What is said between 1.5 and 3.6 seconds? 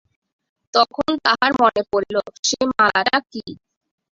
মনে পড়িল, সে মালাটা কী।